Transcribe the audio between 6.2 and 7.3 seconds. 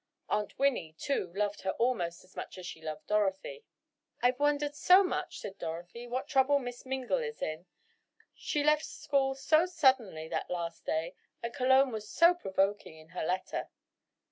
trouble Miss Mingle